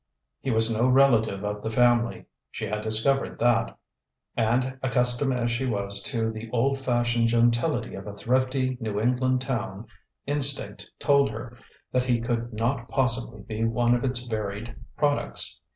[0.39, 3.77] He was no relative of the family, she had discovered that;
[4.35, 9.41] and, accustomed as she was to the old fashioned gentility of a thrifty New England
[9.41, 9.85] town,
[10.25, 11.55] instinct told her
[11.91, 15.61] that he could not possibly be one of its varied products.